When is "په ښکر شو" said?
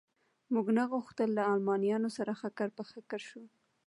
2.77-3.43